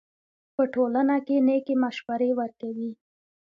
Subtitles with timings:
[0.55, 2.89] په ټولنه کښي نېکي مشورې ورکوئ!